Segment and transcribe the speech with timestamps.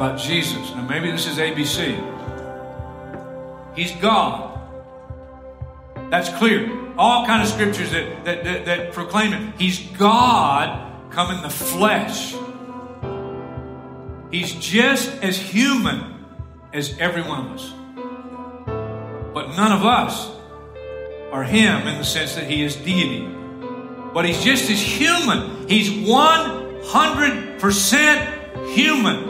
[0.00, 0.74] About Jesus.
[0.74, 1.94] Now, maybe this is ABC.
[3.76, 4.58] He's God.
[6.08, 6.70] That's clear.
[6.96, 9.52] All kind of scriptures that, that, that, that proclaim it.
[9.58, 12.34] He's God come in the flesh.
[14.30, 16.24] He's just as human
[16.72, 17.70] as every one of us.
[19.34, 20.30] But none of us
[21.30, 23.28] are him in the sense that he is deity.
[24.14, 25.68] But he's just as human.
[25.68, 29.29] He's 100% human.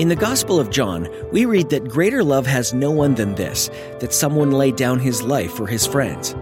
[0.00, 3.68] In the Gospel of John, we read that greater love has no one than this,
[3.98, 6.32] that someone laid down his life for his friends.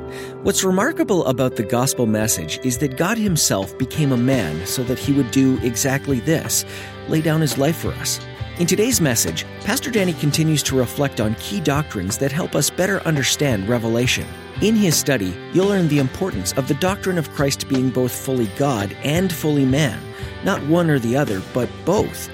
[0.45, 5.01] What's remarkable about the gospel message is that God himself became a man so that
[5.01, 6.65] he would do exactly this
[7.09, 8.21] lay down his life for us.
[8.61, 13.01] In today's message, Pastor Danny continues to reflect on key doctrines that help us better
[13.01, 14.29] understand Revelation.
[14.63, 18.47] In his study, you'll learn the importance of the doctrine of Christ being both fully
[18.57, 20.01] God and fully man,
[20.45, 22.31] not one or the other, but both.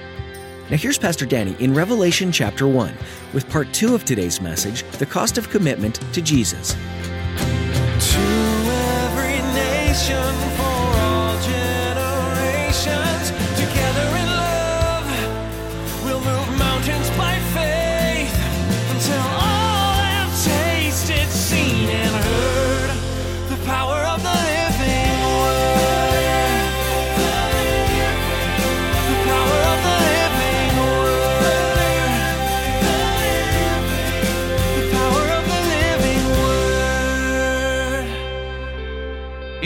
[0.71, 2.95] Now, here's Pastor Danny in Revelation chapter 1
[3.35, 6.73] with part 2 of today's message The Cost of Commitment to Jesus.
[6.73, 6.79] To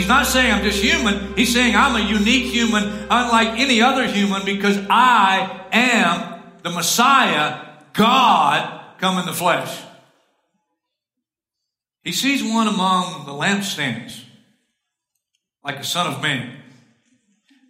[0.09, 1.35] Not saying I'm just human.
[1.37, 7.67] He's saying I'm a unique human, unlike any other human, because I am the Messiah,
[7.93, 9.83] God come in the flesh.
[12.03, 14.23] He sees one among the lampstands,
[15.63, 16.63] like a son of man,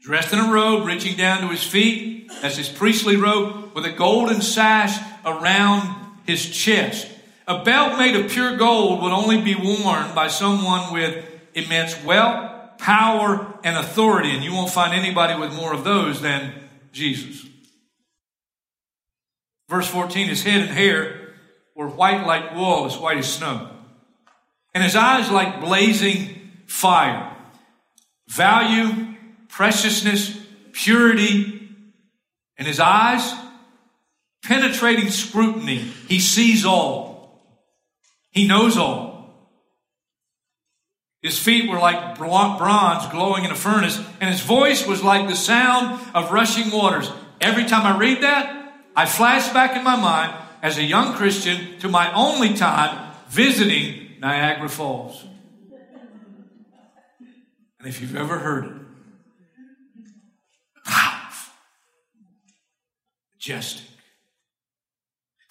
[0.01, 2.31] dressed in a robe reaching down to his feet.
[2.43, 5.97] as his priestly robe, with a golden sash around
[6.27, 7.09] his chest.
[7.47, 11.25] A belt made of pure gold would only be worn by someone with
[11.65, 16.55] immense wealth, power, and authority, and you won't find anybody with more of those than
[16.93, 17.47] Jesus.
[19.69, 21.35] Verse 14 His head and hair
[21.75, 23.71] were white like wool, as white as snow,
[24.75, 27.37] and his eyes like blazing fire.
[28.29, 29.15] Value,
[29.49, 30.39] preciousness,
[30.73, 31.71] purity,
[32.59, 33.33] and his eyes,
[34.43, 35.79] penetrating scrutiny.
[35.79, 37.43] He sees all,
[38.31, 39.08] he knows all.
[41.23, 45.35] His feet were like bronze glowing in a furnace, and his voice was like the
[45.35, 47.11] sound of rushing waters.
[47.41, 51.79] Every time I read that, I flash back in my mind as a young Christian
[51.81, 55.25] to my only time visiting Niagara Falls.
[57.79, 58.73] And if you've ever heard it,
[60.87, 61.29] wow,
[63.35, 63.98] majestic.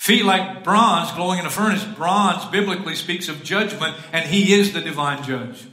[0.07, 1.83] Feet like bronze glowing in a furnace.
[1.83, 5.67] Bronze biblically speaks of judgment, and he is the divine judge.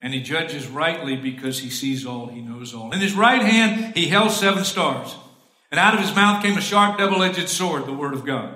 [0.00, 2.92] And he judges rightly because he sees all, he knows all.
[2.92, 5.16] In his right hand, he held seven stars.
[5.72, 8.54] And out of his mouth came a sharp double edged sword, the word of God.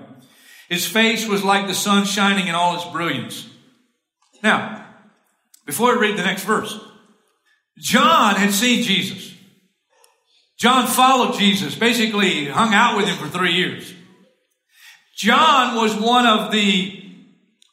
[0.69, 3.49] His face was like the sun shining in all its brilliance.
[4.41, 4.87] Now,
[5.65, 6.79] before I read the next verse,
[7.77, 9.36] John had seen Jesus.
[10.57, 13.93] John followed Jesus, basically hung out with him for three years.
[15.15, 17.03] John was one of the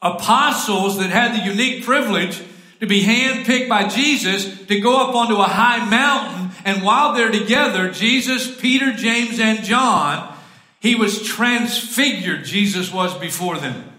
[0.02, 2.42] apostles that had the unique privilege
[2.82, 6.52] to be handpicked by Jesus to go up onto a high mountain.
[6.66, 10.36] And while they're together, Jesus, Peter, James, and John,
[10.82, 13.90] he was transfigured, Jesus was before them.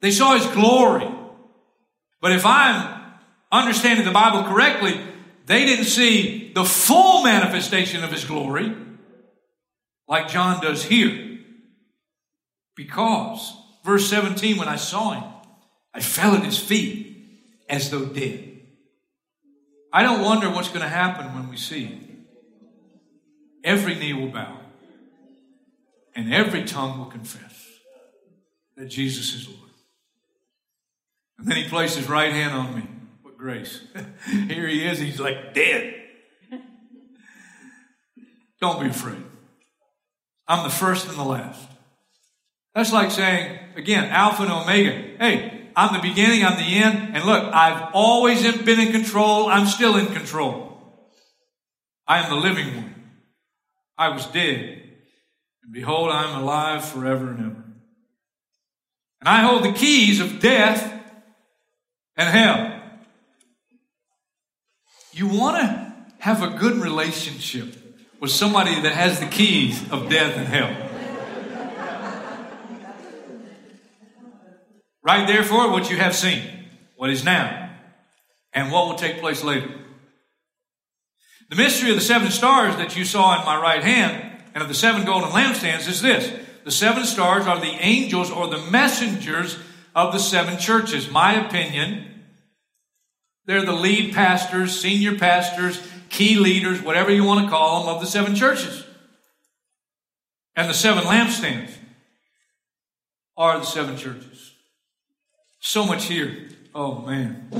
[0.00, 1.08] They saw his glory.
[2.20, 3.00] But if I'm
[3.52, 5.00] understanding the Bible correctly,
[5.46, 8.74] they didn't see the full manifestation of his glory
[10.08, 11.38] like John does here.
[12.76, 15.24] Because, verse 17, when I saw him,
[15.92, 17.16] I fell at his feet
[17.68, 18.50] as though dead.
[19.92, 22.26] I don't wonder what's going to happen when we see him.
[23.62, 24.58] Every knee will bow,
[26.14, 27.54] and every tongue will confess
[28.76, 29.70] that Jesus is Lord.
[31.38, 32.82] And then he placed his right hand on me.
[33.22, 33.80] What grace.
[34.26, 34.98] Here he is.
[34.98, 36.03] He's like dead.
[38.60, 39.22] Don't be afraid.
[40.46, 41.60] I'm the first and the last.
[42.74, 45.16] That's like saying, again, Alpha and Omega.
[45.18, 49.66] Hey, I'm the beginning, I'm the end, and look, I've always been in control, I'm
[49.66, 50.72] still in control.
[52.06, 52.94] I am the living one.
[53.96, 54.82] I was dead,
[55.62, 57.64] and behold, I am alive forever and ever.
[59.20, 60.82] And I hold the keys of death
[62.16, 62.82] and hell.
[65.12, 67.83] You want to have a good relationship
[68.24, 70.74] with somebody that has the keys of death and hell.
[75.02, 76.42] Right, therefore, what you have seen,
[76.96, 77.68] what is now,
[78.54, 79.70] and what will take place later.
[81.50, 84.68] The mystery of the seven stars that you saw in my right hand and of
[84.68, 86.32] the seven golden lampstands is this.
[86.64, 89.58] The seven stars are the angels or the messengers
[89.94, 91.10] of the seven churches.
[91.10, 92.24] My opinion,
[93.44, 95.78] they're the lead pastors, senior pastors,
[96.14, 98.84] key leaders, whatever you want to call them, of the seven churches.
[100.54, 101.72] And the seven lampstands
[103.36, 104.52] are the seven churches.
[105.60, 106.48] So much here.
[106.72, 107.50] Oh, man.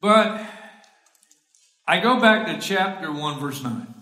[0.00, 0.46] But
[1.88, 3.94] I go back to chapter 1, verse 9.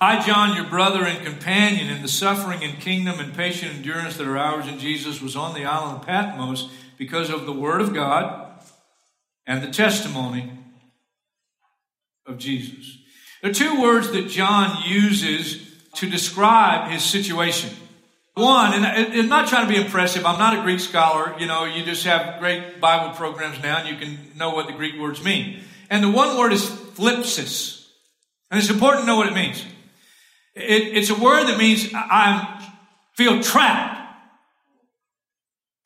[0.00, 4.28] I, John, your brother and companion in the suffering and kingdom and patient endurance that
[4.28, 7.92] are ours in Jesus, was on the island of Patmos because of the word of
[7.92, 8.60] God
[9.46, 10.52] and the testimony
[12.26, 12.98] of Jesus.
[13.42, 15.60] There are two words that John uses
[15.96, 17.70] to describe his situation.
[18.34, 20.26] One, and I'm not trying to be impressive.
[20.26, 21.38] I'm not a Greek scholar.
[21.38, 24.72] You know, you just have great Bible programs now and you can know what the
[24.72, 25.60] Greek words mean.
[25.88, 27.86] And the one word is thlipsis.
[28.50, 29.64] And it's important to know what it means.
[30.54, 32.72] It, it's a word that means I
[33.14, 34.00] feel trapped,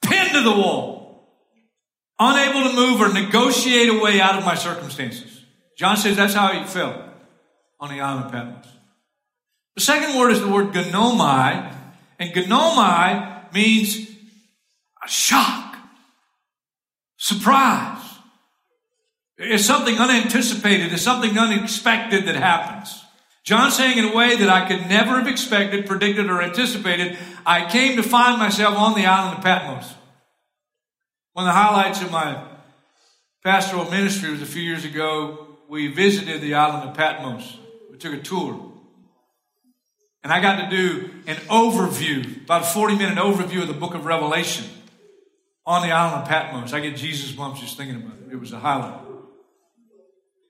[0.02, 1.34] pinned to the wall,
[2.18, 5.37] unable to move or negotiate a way out of my circumstances.
[5.78, 6.96] John says that's how he felt
[7.78, 8.66] on the island of Patmos.
[9.76, 11.72] The second word is the word ginomai,
[12.18, 14.08] and ginomai means
[15.04, 15.76] a shock,
[17.16, 18.02] surprise.
[19.36, 23.04] It's something unanticipated, it's something unexpected that happens.
[23.44, 27.16] John saying in a way that I could never have expected, predicted, or anticipated,
[27.46, 29.94] I came to find myself on the island of Patmos.
[31.34, 32.44] One of the highlights of my
[33.44, 37.58] pastoral ministry was a few years ago, we visited the island of Patmos.
[37.90, 38.72] We took a tour.
[40.24, 43.94] And I got to do an overview, about a 40 minute overview of the book
[43.94, 44.64] of Revelation
[45.66, 46.72] on the island of Patmos.
[46.72, 48.32] I get Jesus bumps just thinking about it.
[48.32, 49.00] It was a highlight.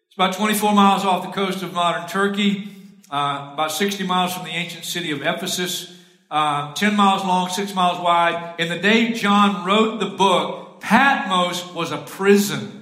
[0.07, 2.69] It's about 24 miles off the coast of modern Turkey,
[3.11, 5.97] uh, about 60 miles from the ancient city of Ephesus,
[6.31, 8.55] uh, 10 miles long, 6 miles wide.
[8.59, 12.78] In the day John wrote the book, Patmos was a prison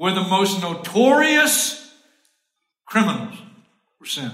[0.00, 1.92] where the most notorious
[2.86, 3.36] criminals
[4.00, 4.32] were sent.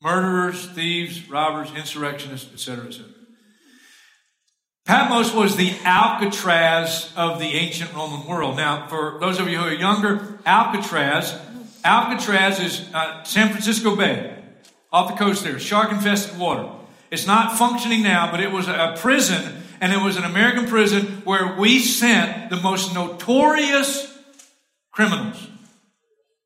[0.00, 3.10] Murderers, thieves, robbers, insurrectionists, etc., etc.
[4.86, 8.56] Patmos was the Alcatraz of the ancient Roman world.
[8.56, 11.38] Now, for those of you who are younger, Alcatraz,
[11.84, 14.34] Alcatraz is uh, San Francisco Bay,
[14.90, 16.70] off the coast there, shark-infested water.
[17.10, 21.22] It's not functioning now, but it was a prison, and it was an American prison
[21.24, 24.18] where we sent the most notorious
[24.92, 25.48] criminals.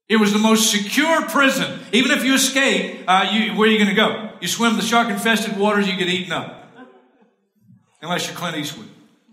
[0.08, 1.80] It was the most secure prison.
[1.92, 4.30] Even if you escape, uh, you, where are you going to go?
[4.40, 6.60] You swim the shark-infested waters, you get eaten up.
[8.02, 8.88] Unless you're Clint Eastwood.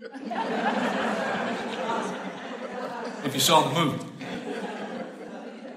[3.24, 4.04] if you saw the movie.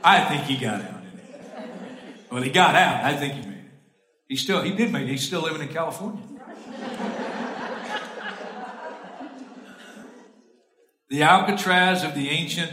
[0.03, 1.01] I think he got out.
[2.31, 3.03] Well, he got out.
[3.03, 3.71] I think he made it.
[4.29, 5.09] He still, he did make it.
[5.09, 6.21] He's still living in California.
[11.09, 12.71] The Alcatraz of the ancient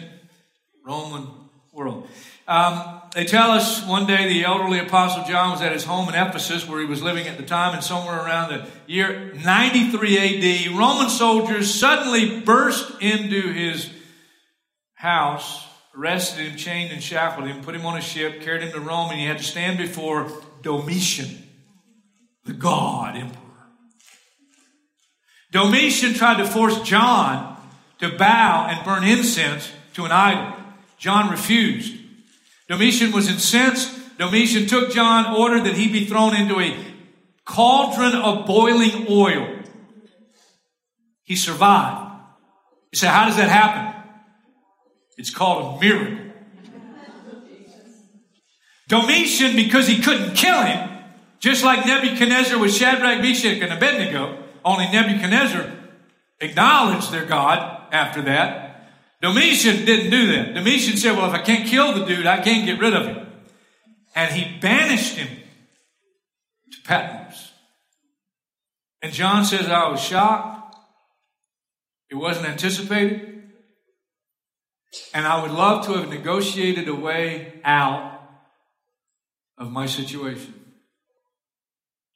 [0.84, 1.28] Roman
[1.72, 2.08] world.
[2.48, 6.14] Um, they tell us one day the elderly apostle John was at his home in
[6.14, 10.78] Ephesus where he was living at the time and somewhere around the year 93 AD,
[10.78, 13.90] Roman soldiers suddenly burst into his
[14.94, 18.80] house, arrested him, chained and shackled him, put him on a ship, carried him to
[18.80, 20.30] Rome, and he had to stand before
[20.62, 21.42] Domitian,
[22.44, 23.40] the God emperor.
[25.52, 27.51] Domitian tried to force John
[28.02, 30.56] to bow and burn incense to an idol.
[30.98, 31.94] John refused.
[32.68, 34.18] Domitian was incensed.
[34.18, 36.76] Domitian took John, ordered that he be thrown into a
[37.44, 39.56] cauldron of boiling oil.
[41.22, 42.10] He survived.
[42.90, 44.02] You say, how does that happen?
[45.16, 46.18] It's called a miracle.
[48.88, 50.90] Domitian, because he couldn't kill him,
[51.38, 55.81] just like Nebuchadnezzar with Shadrach, Meshach, and Abednego, only Nebuchadnezzar
[56.42, 58.90] acknowledged their God after that.
[59.22, 60.54] Domitian didn't do that.
[60.54, 63.26] Domitian said, Well, if I can't kill the dude, I can't get rid of him.
[64.14, 65.28] and he banished him
[66.72, 67.52] to Patmos.
[69.00, 70.76] And John says, I was shocked.
[72.10, 73.42] It wasn't anticipated.
[75.14, 78.20] And I would love to have negotiated a way out
[79.56, 80.54] of my situation.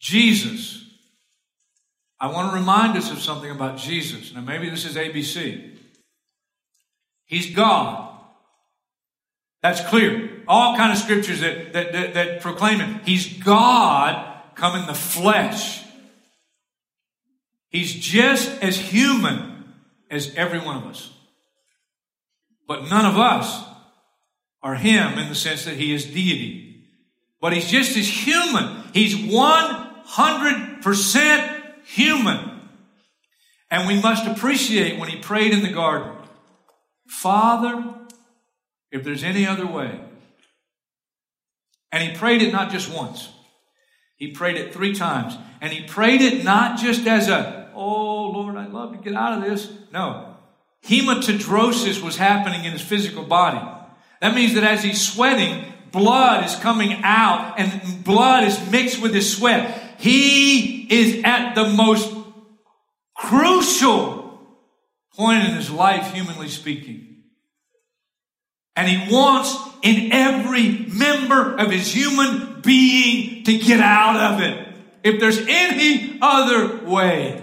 [0.00, 0.85] Jesus.
[2.18, 4.34] I want to remind us of something about Jesus.
[4.34, 5.76] Now, maybe this is ABC.
[7.26, 8.14] He's God.
[9.62, 10.42] That's clear.
[10.48, 13.00] All kind of scriptures that, that, that, that proclaim him.
[13.04, 15.84] He's God come in the flesh.
[17.68, 19.74] He's just as human
[20.10, 21.12] as every one of us.
[22.66, 23.62] But none of us
[24.62, 26.86] are him in the sense that he is deity.
[27.40, 28.84] But he's just as human.
[28.94, 31.55] He's 100%
[31.86, 32.60] human.
[33.70, 36.12] And we must appreciate when he prayed in the garden
[37.06, 37.84] Father,
[38.90, 40.00] if there's any other way.
[41.92, 43.28] And he prayed it not just once,
[44.16, 45.36] he prayed it three times.
[45.60, 49.38] And he prayed it not just as a, oh Lord, I'd love to get out
[49.38, 49.72] of this.
[49.92, 50.36] No.
[50.84, 53.64] Hematidrosis was happening in his physical body.
[54.20, 59.14] That means that as he's sweating, blood is coming out and blood is mixed with
[59.14, 59.96] his sweat.
[59.98, 62.14] He is at the most
[63.16, 64.40] crucial
[65.14, 67.22] point in his life, humanly speaking.
[68.76, 74.68] And he wants in every member of his human being to get out of it.
[75.02, 77.42] If there's any other way.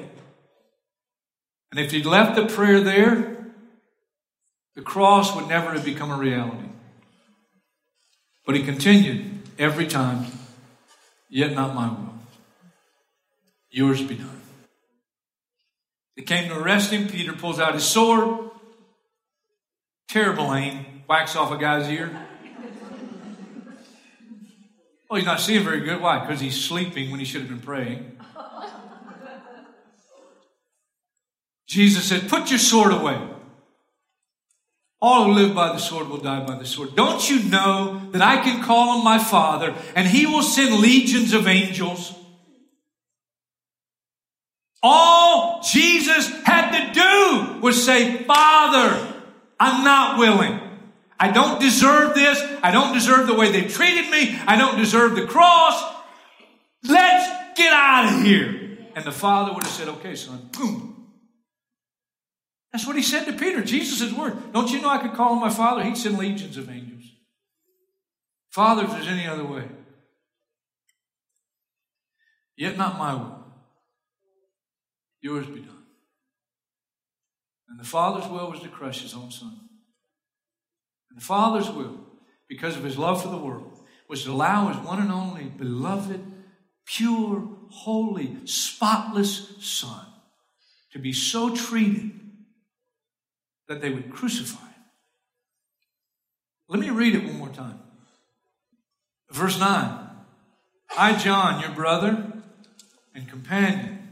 [1.71, 3.47] And if he'd left the prayer there,
[4.75, 6.67] the cross would never have become a reality.
[8.45, 10.25] But he continued every time,
[11.29, 12.12] yet not my will.
[13.73, 14.39] Yours be done.
[16.15, 17.07] They came to arrest him.
[17.07, 18.51] Peter pulls out his sword.
[20.07, 21.01] Terrible aim.
[21.07, 22.15] Whacks off a guy's ear.
[25.09, 25.99] Well, he's not seeing very good.
[25.99, 26.19] Why?
[26.19, 28.19] Because he's sleeping when he should have been praying.
[31.65, 33.19] Jesus said, Put your sword away.
[35.01, 36.95] All who live by the sword will die by the sword.
[36.95, 41.33] Don't you know that I can call on my Father and He will send legions
[41.33, 42.13] of angels?
[44.83, 49.23] All Jesus had to do was say, Father,
[49.57, 50.59] I'm not willing.
[51.17, 52.37] I don't deserve this.
[52.61, 54.37] I don't deserve the way they treated me.
[54.45, 55.81] I don't deserve the cross.
[56.83, 58.77] Let's get out of here.
[58.93, 60.93] And the Father would have said, Okay, son, boom,
[62.73, 64.51] that's what he said to Peter, Jesus' word.
[64.51, 65.83] Don't you know I could call on my Father?
[65.83, 67.03] He'd send legions of angels.
[68.49, 69.63] Father, if there's any other way.
[72.57, 73.42] Yet not my will.
[75.23, 75.85] Yours be done.
[77.69, 79.57] And the Father's will was to crush his own son.
[81.09, 81.97] And the Father's will,
[82.49, 86.21] because of his love for the world, was to allow his one and only beloved,
[86.85, 90.05] pure, holy, spotless Son
[90.91, 92.11] to be so treated
[93.69, 94.83] that they would crucify him.
[96.67, 97.79] Let me read it one more time.
[99.31, 100.09] Verse 9
[100.97, 102.33] I, John, your brother
[103.15, 104.02] and companion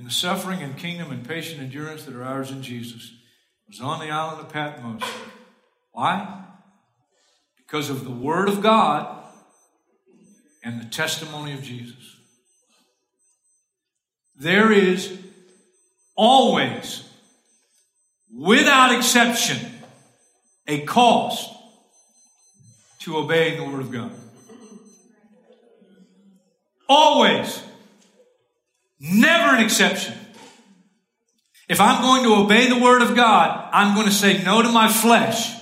[0.00, 3.12] in the suffering and kingdom and patient endurance that are ours in Jesus,
[3.68, 5.02] was on the island of Patmos.
[5.92, 6.42] Why?
[7.58, 9.22] Because of the Word of God
[10.64, 12.16] and the testimony of Jesus.
[14.36, 15.18] There is
[16.16, 17.04] always
[18.34, 19.58] without exception,
[20.66, 21.54] a cost
[23.00, 24.12] to obeying the Word of God.
[26.88, 27.62] Always.
[29.00, 30.14] Never an exception.
[31.68, 34.70] If I'm going to obey the Word of God, I'm going to say no to
[34.70, 35.52] my flesh.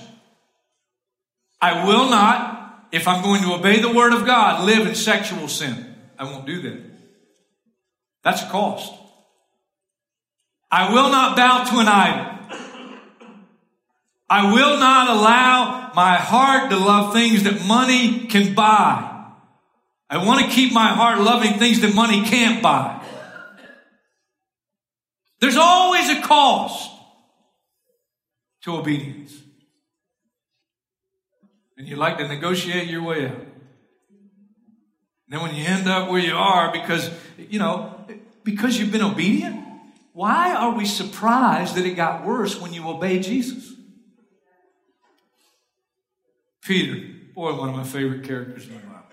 [1.61, 5.47] I will not, if I'm going to obey the Word of God, live in sexual
[5.47, 5.95] sin.
[6.17, 6.83] I won't do that.
[8.23, 8.91] That's a cost.
[10.71, 12.35] I will not bow to an idol.
[14.29, 19.05] I will not allow my heart to love things that money can buy.
[20.09, 23.03] I want to keep my heart loving things that money can't buy.
[25.39, 26.91] There's always a cost
[28.63, 29.33] to obedience.
[31.77, 33.35] And you like to negotiate your way out.
[33.35, 33.49] And
[35.29, 38.05] then when you end up where you are because, you know,
[38.43, 39.63] because you've been obedient,
[40.13, 43.71] why are we surprised that it got worse when you obey Jesus?
[46.61, 49.03] Peter, boy, one of my favorite characters in the Bible.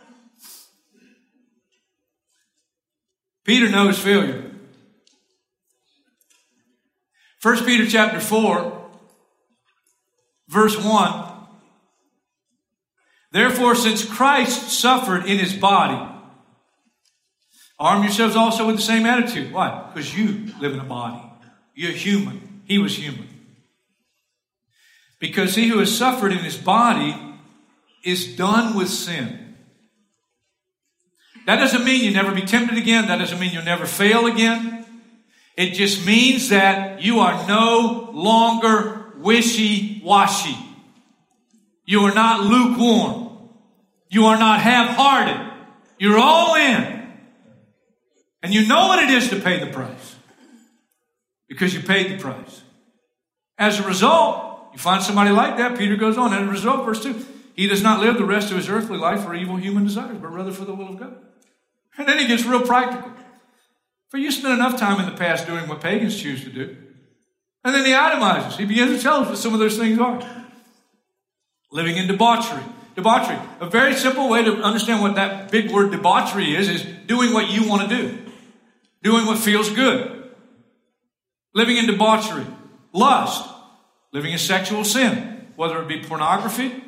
[3.44, 4.45] Peter knows failure.
[7.46, 8.90] 1 Peter chapter 4,
[10.48, 11.32] verse 1.
[13.30, 16.12] Therefore, since Christ suffered in his body,
[17.78, 19.52] arm yourselves also with the same attitude.
[19.52, 19.88] Why?
[19.94, 21.22] Because you live in a body.
[21.72, 22.62] You're human.
[22.64, 23.28] He was human.
[25.20, 27.14] Because he who has suffered in his body
[28.02, 29.54] is done with sin.
[31.46, 33.06] That doesn't mean you never be tempted again.
[33.06, 34.85] That doesn't mean you'll never fail again.
[35.56, 40.56] It just means that you are no longer wishy washy.
[41.84, 43.38] You are not lukewarm.
[44.08, 45.52] You are not half hearted.
[45.98, 47.10] You're all in.
[48.42, 50.16] And you know what it is to pay the price
[51.48, 52.62] because you paid the price.
[53.58, 57.02] As a result, you find somebody like that, Peter goes on, as a result, verse
[57.02, 60.18] 2, he does not live the rest of his earthly life for evil human desires,
[60.20, 61.16] but rather for the will of God.
[61.96, 63.10] And then he gets real practical.
[64.08, 66.76] For you spent enough time in the past doing what pagans choose to do.
[67.64, 68.56] And then he itemizes.
[68.56, 70.22] He begins to tell us what some of those things are.
[71.72, 72.62] Living in debauchery.
[72.94, 73.38] Debauchery.
[73.60, 77.50] A very simple way to understand what that big word debauchery is, is doing what
[77.50, 78.18] you want to do.
[79.02, 80.30] Doing what feels good.
[81.54, 82.46] Living in debauchery.
[82.92, 83.48] Lust.
[84.12, 85.48] Living in sexual sin.
[85.56, 86.84] Whether it be pornography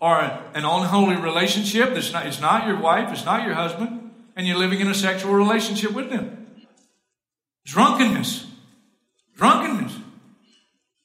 [0.00, 4.46] or an unholy relationship that's not, it's not your wife, it's not your husband, and
[4.46, 6.39] you're living in a sexual relationship with them.
[7.64, 8.46] Drunkenness.
[9.36, 9.96] Drunkenness.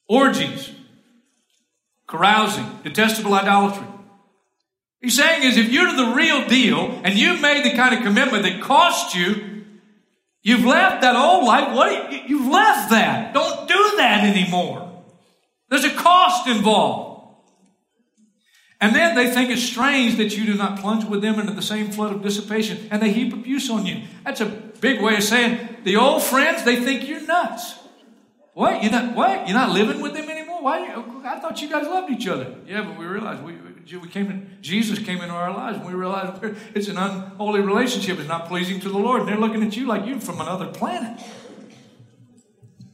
[0.07, 0.71] Orgies.
[2.07, 2.79] Carousing.
[2.83, 3.87] Detestable idolatry.
[5.01, 8.43] He's saying is if you're the real deal and you've made the kind of commitment
[8.43, 9.63] that cost you,
[10.41, 11.75] you've left that old life.
[11.75, 13.33] What you've left that.
[13.33, 15.03] Don't do that anymore.
[15.69, 17.14] There's a cost involved.
[18.81, 21.61] And then they think it's strange that you do not plunge with them into the
[21.61, 24.03] same flood of dissipation and they heap abuse on you.
[24.23, 27.75] That's a big way of saying the old friends, they think you're nuts.
[28.53, 28.83] What?
[28.83, 29.47] You're not, what?
[29.47, 30.61] You're not living with them anymore?
[30.61, 30.93] Why?
[31.25, 32.55] I thought you guys loved each other.
[32.65, 33.55] Yeah, but we realized we,
[33.97, 36.41] we came in, Jesus came into our lives and we realized
[36.73, 38.17] it's an unholy relationship.
[38.17, 39.21] It's not pleasing to the Lord.
[39.21, 41.21] And they're looking at you like you're from another planet.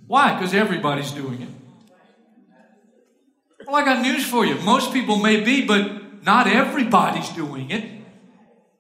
[0.08, 0.34] Why?
[0.34, 1.50] Because everybody's doing it.
[3.72, 4.56] Well, I got news for you.
[4.56, 7.90] Most people may be, but not everybody's doing it.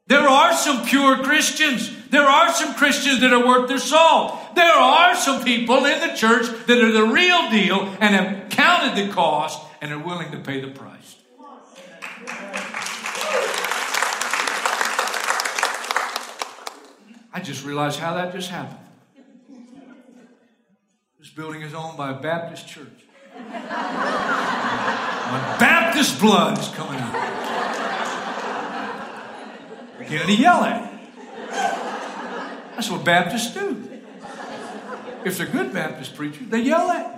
[0.07, 1.89] There are some pure Christians.
[2.09, 4.53] There are some Christians that are worth their salt.
[4.53, 9.01] There are some people in the church that are the real deal and have counted
[9.01, 11.15] the cost and are willing to pay the price.
[17.33, 18.77] I just realized how that just happened.
[21.17, 23.00] This building is owned by a Baptist church.
[23.37, 23.43] My
[25.59, 27.13] Baptist blood is coming out.
[29.99, 30.89] Beginning to yell at it.
[32.75, 33.87] That's what Baptists do.
[35.23, 37.11] If they're good Baptist preachers, they yell at you.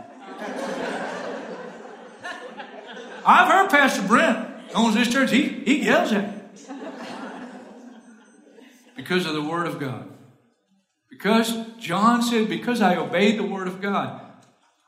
[3.26, 6.34] I've heard Pastor Brent owns this church, he, he yells at me.
[8.96, 10.10] Because of the Word of God.
[11.10, 14.22] Because John said, because I obeyed the Word of God.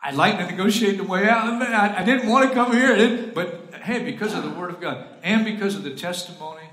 [0.05, 1.63] I'd like to negotiate the way out.
[1.63, 5.03] I, I didn't want to come here, but hey, because of the Word of God
[5.23, 6.69] and because of the testimony,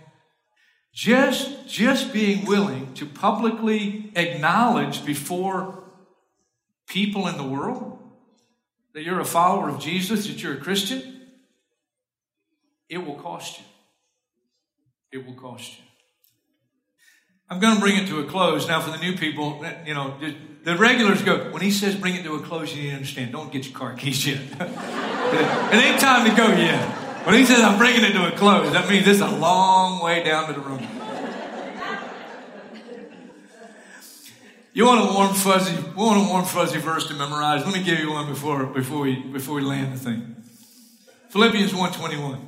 [0.93, 5.83] just just being willing to publicly acknowledge before
[6.87, 7.99] people in the world
[8.93, 11.23] that you're a follower of Jesus, that you're a Christian,
[12.91, 13.65] it will cost you.
[15.11, 15.85] It will cost you.
[17.53, 19.63] I'm going to bring it to a close now for the new people.
[19.85, 20.17] You know,
[20.65, 23.67] the regulars go, when he says bring it to a close, you understand, don't get
[23.67, 24.39] your car keys yet.
[24.59, 26.83] it ain't time to go yet.
[27.27, 30.25] When he says I'm bringing it to a close, that means it's a long way
[30.25, 30.89] down to the room.
[34.73, 37.67] You want a warm fuzzy, want a warm fuzzy verse to memorize?
[37.67, 40.37] Let me give you one before before we before we land the thing.
[41.29, 42.41] Philippians 1:21.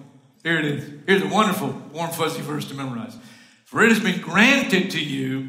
[0.43, 0.91] Here it is.
[1.07, 3.19] Here's a wonderful warm fuzzy verse to memorize.
[3.65, 5.49] For it has been granted to you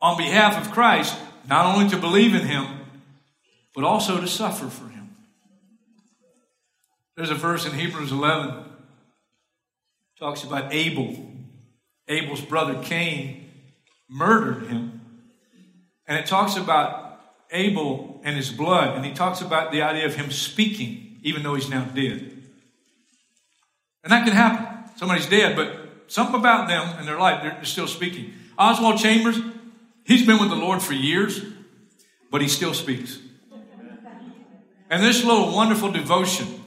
[0.00, 1.16] on behalf of Christ
[1.48, 2.66] not only to believe in him,
[3.74, 5.10] but also to suffer for him.
[7.16, 8.64] There's a verse in Hebrews 11
[10.18, 11.32] talks about Abel.
[12.06, 13.50] Abel's brother Cain
[14.08, 15.00] murdered him.
[16.06, 20.14] And it talks about Abel and his blood, and he talks about the idea of
[20.14, 22.36] him speaking, even though he's now dead.
[24.04, 24.96] And that can happen.
[24.96, 28.34] Somebody's dead, but something about them and their life, they're, still speaking.
[28.58, 29.38] Oswald Chambers,
[30.10, 31.40] He's been with the Lord for years,
[32.32, 33.18] but he still speaks.
[34.90, 36.64] And this little wonderful devotion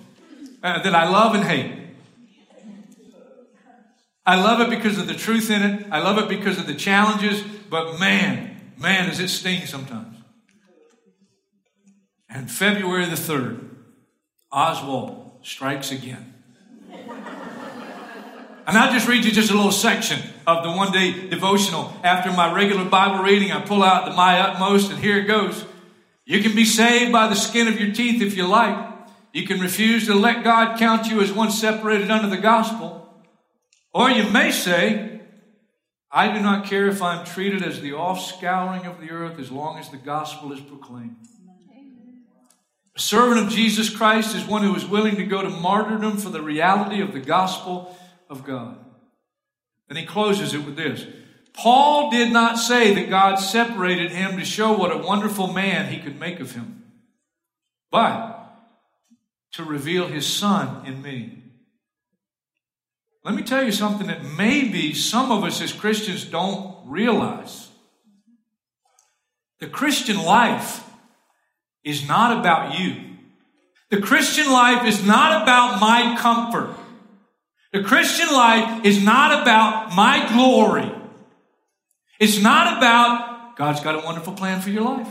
[0.64, 1.80] uh, that I love and hate.
[4.26, 5.88] I love it because of the truth in it.
[5.92, 10.16] I love it because of the challenges, but man, man, does it sting sometimes.
[12.30, 13.60] And February the 3rd,
[14.54, 16.33] Oswald strikes again.
[18.66, 21.94] And I'll just read you just a little section of the one day devotional.
[22.04, 25.66] After my regular Bible reading, I pull out the My Utmost, and here it goes.
[26.26, 28.92] You can be saved by the skin of your teeth if you like.
[29.34, 33.14] You can refuse to let God count you as one separated under the gospel.
[33.94, 35.22] Or you may say,
[36.10, 39.78] I do not care if I'm treated as the offscouring of the earth as long
[39.78, 41.18] as the gospel is proclaimed.
[42.96, 46.30] A servant of Jesus Christ is one who is willing to go to martyrdom for
[46.30, 47.98] the reality of the gospel
[48.34, 48.78] of God.
[49.88, 51.06] And he closes it with this
[51.54, 56.00] Paul did not say that God separated him to show what a wonderful man he
[56.00, 56.84] could make of him,
[57.92, 58.40] but
[59.54, 61.44] to reveal his son in me.
[63.24, 67.70] Let me tell you something that maybe some of us as Christians don't realize.
[69.60, 70.84] The Christian life
[71.84, 72.96] is not about you.
[73.92, 76.76] The Christian life is not about my comfort.
[77.74, 80.92] The Christian life is not about my glory.
[82.20, 85.10] It's not about God's got a wonderful plan for your life.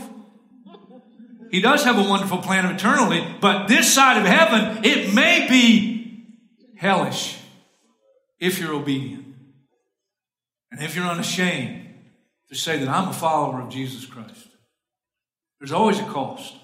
[1.51, 5.45] He does have a wonderful plan of eternally, but this side of heaven, it may
[5.47, 6.25] be
[6.77, 7.37] hellish
[8.39, 9.35] if you're obedient.
[10.71, 11.95] And if you're unashamed
[12.49, 14.47] to say that I'm a follower of Jesus Christ.
[15.59, 16.55] There's always a cost.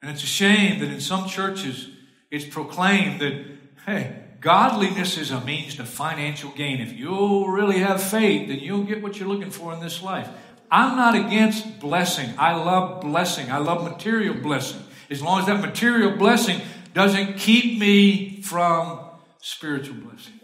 [0.00, 1.88] And it's a shame that in some churches
[2.30, 3.44] it's proclaimed that,
[3.86, 6.80] hey, godliness is a means to financial gain.
[6.80, 10.28] If you'll really have faith, then you'll get what you're looking for in this life.
[10.70, 12.34] I'm not against blessing.
[12.38, 13.50] I love blessing.
[13.50, 14.82] I love material blessing.
[15.08, 16.60] As long as that material blessing
[16.92, 19.00] doesn't keep me from
[19.40, 20.34] spiritual blessing.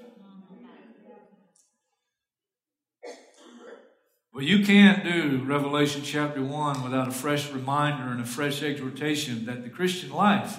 [4.33, 9.47] Well, you can't do Revelation chapter 1 without a fresh reminder and a fresh exhortation
[9.47, 10.59] that the Christian life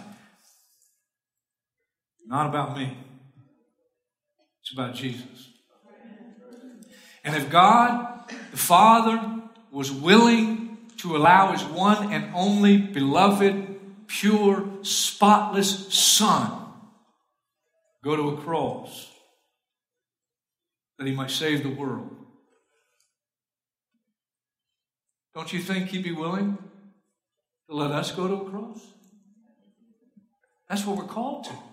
[2.30, 2.98] not about me.
[4.70, 5.50] It's about Jesus.
[7.24, 14.70] And if God, the Father, was willing to allow his one and only beloved, pure,
[14.84, 16.52] spotless Son
[18.04, 19.12] go to a cross
[21.00, 22.16] that he might save the world,
[25.34, 26.60] don't you think he'd be willing
[27.68, 28.86] to let us go to a cross?
[30.70, 31.69] That's what we're called to.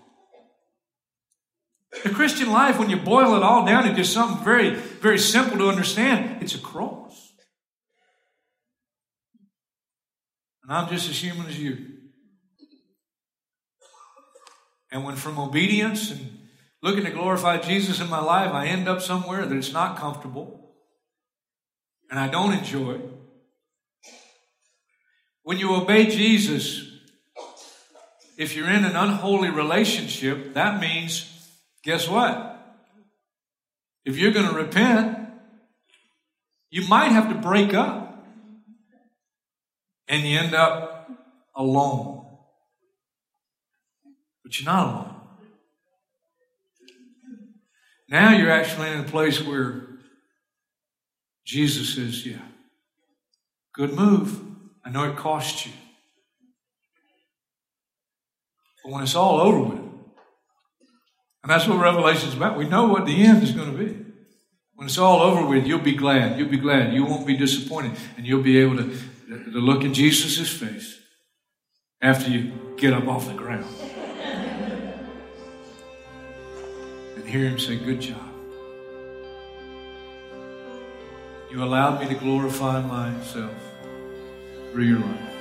[2.03, 5.69] The Christian life, when you boil it all down into something very, very simple to
[5.69, 7.33] understand, it's a cross.
[10.63, 11.77] And I'm just as human as you.
[14.91, 16.39] And when from obedience and
[16.81, 20.75] looking to glorify Jesus in my life, I end up somewhere that it's not comfortable
[22.09, 22.99] and I don't enjoy,
[25.43, 26.85] when you obey Jesus,
[28.37, 31.36] if you're in an unholy relationship, that means,
[31.87, 32.53] guess what?
[34.03, 35.17] If you're going to repent,
[36.69, 38.03] you might have to break up.
[40.09, 41.09] And you end up
[41.55, 42.25] alone.
[44.43, 45.15] But you're not alone.
[48.09, 49.87] Now you're actually in a place where
[51.45, 52.39] Jesus says, Yeah,
[53.73, 54.41] good move.
[54.85, 55.73] I know it cost you.
[58.83, 59.86] But when it's all over with,
[61.47, 63.97] and that's what Revelation's about, we know what the end is going to be.
[64.75, 66.37] When it's all over with, you'll be glad.
[66.37, 66.93] You'll be glad.
[66.93, 67.93] You won't be disappointed.
[68.17, 68.83] And you'll be able to,
[69.29, 70.99] to look in Jesus' face
[72.01, 73.65] after you get up off the ground
[77.15, 78.21] and hear him say, Good job.
[81.49, 83.55] You allowed me to glorify myself
[84.73, 85.36] through your life.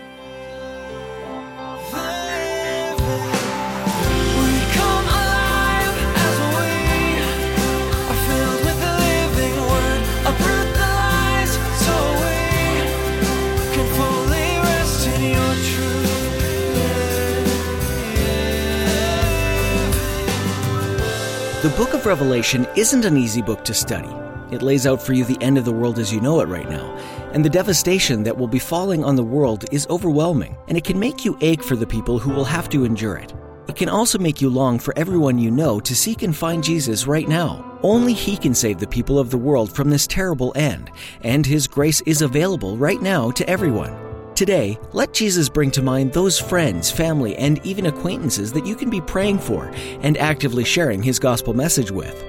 [21.66, 24.14] The book of Revelation isn't an easy book to study.
[24.54, 26.70] It lays out for you the end of the world as you know it right
[26.70, 26.94] now,
[27.32, 30.96] and the devastation that will be falling on the world is overwhelming, and it can
[30.96, 33.34] make you ache for the people who will have to endure it.
[33.66, 37.08] It can also make you long for everyone you know to seek and find Jesus
[37.08, 37.80] right now.
[37.82, 41.66] Only He can save the people of the world from this terrible end, and His
[41.66, 44.05] grace is available right now to everyone.
[44.36, 48.90] Today, let Jesus bring to mind those friends, family, and even acquaintances that you can
[48.90, 49.72] be praying for
[50.02, 52.22] and actively sharing His gospel message with.